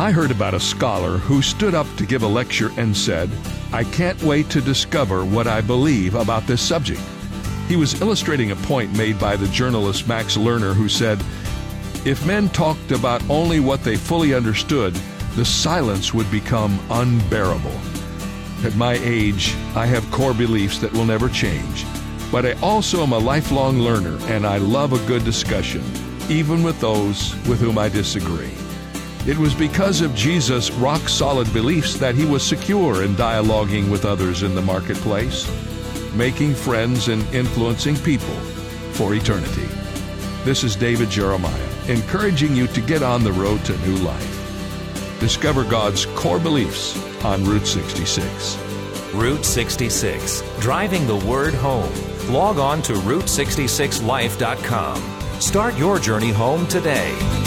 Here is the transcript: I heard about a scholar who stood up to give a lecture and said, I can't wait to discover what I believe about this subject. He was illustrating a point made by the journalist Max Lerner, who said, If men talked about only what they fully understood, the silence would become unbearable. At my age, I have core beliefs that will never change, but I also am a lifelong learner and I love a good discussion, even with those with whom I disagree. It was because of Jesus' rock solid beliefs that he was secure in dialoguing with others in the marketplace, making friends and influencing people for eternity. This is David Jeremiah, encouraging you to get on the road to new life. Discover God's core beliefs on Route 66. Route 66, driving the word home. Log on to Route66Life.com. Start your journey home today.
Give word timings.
I 0.00 0.12
heard 0.12 0.30
about 0.30 0.54
a 0.54 0.60
scholar 0.60 1.18
who 1.18 1.42
stood 1.42 1.74
up 1.74 1.86
to 1.98 2.06
give 2.06 2.22
a 2.22 2.26
lecture 2.26 2.70
and 2.78 2.96
said, 2.96 3.28
I 3.70 3.84
can't 3.84 4.20
wait 4.22 4.48
to 4.48 4.62
discover 4.62 5.26
what 5.26 5.46
I 5.46 5.60
believe 5.60 6.14
about 6.14 6.46
this 6.46 6.62
subject. 6.62 7.02
He 7.68 7.76
was 7.76 8.00
illustrating 8.00 8.50
a 8.50 8.56
point 8.56 8.96
made 8.96 9.20
by 9.20 9.36
the 9.36 9.46
journalist 9.48 10.08
Max 10.08 10.38
Lerner, 10.38 10.72
who 10.72 10.88
said, 10.88 11.22
If 12.06 12.24
men 12.24 12.48
talked 12.48 12.92
about 12.92 13.22
only 13.28 13.60
what 13.60 13.84
they 13.84 13.96
fully 13.96 14.32
understood, 14.32 14.94
the 15.36 15.44
silence 15.44 16.14
would 16.14 16.30
become 16.30 16.80
unbearable. 16.88 17.78
At 18.64 18.76
my 18.76 18.94
age, 19.02 19.54
I 19.76 19.84
have 19.84 20.10
core 20.10 20.32
beliefs 20.32 20.78
that 20.78 20.94
will 20.94 21.04
never 21.04 21.28
change, 21.28 21.84
but 22.32 22.46
I 22.46 22.52
also 22.62 23.02
am 23.02 23.12
a 23.12 23.18
lifelong 23.18 23.80
learner 23.80 24.16
and 24.32 24.46
I 24.46 24.56
love 24.56 24.94
a 24.94 25.06
good 25.06 25.26
discussion, 25.26 25.84
even 26.30 26.62
with 26.62 26.80
those 26.80 27.34
with 27.46 27.60
whom 27.60 27.76
I 27.76 27.90
disagree. 27.90 28.54
It 29.26 29.36
was 29.36 29.54
because 29.54 30.00
of 30.00 30.14
Jesus' 30.14 30.70
rock 30.70 31.06
solid 31.06 31.52
beliefs 31.52 31.98
that 31.98 32.14
he 32.14 32.24
was 32.24 32.42
secure 32.42 33.04
in 33.04 33.14
dialoguing 33.16 33.90
with 33.90 34.06
others 34.06 34.42
in 34.42 34.54
the 34.54 34.62
marketplace, 34.62 35.46
making 36.14 36.54
friends 36.54 37.08
and 37.08 37.22
influencing 37.34 37.96
people 37.96 38.34
for 38.94 39.14
eternity. 39.14 39.68
This 40.42 40.64
is 40.64 40.74
David 40.74 41.10
Jeremiah, 41.10 41.68
encouraging 41.88 42.56
you 42.56 42.66
to 42.68 42.80
get 42.80 43.02
on 43.02 43.22
the 43.22 43.32
road 43.32 43.62
to 43.66 43.76
new 43.86 43.96
life. 43.96 45.20
Discover 45.20 45.64
God's 45.64 46.06
core 46.06 46.40
beliefs 46.40 46.96
on 47.22 47.44
Route 47.44 47.66
66. 47.66 48.56
Route 49.12 49.44
66, 49.44 50.42
driving 50.60 51.06
the 51.06 51.16
word 51.26 51.52
home. 51.52 51.92
Log 52.30 52.58
on 52.58 52.80
to 52.82 52.94
Route66Life.com. 52.94 55.40
Start 55.40 55.76
your 55.76 55.98
journey 55.98 56.30
home 56.30 56.66
today. 56.68 57.39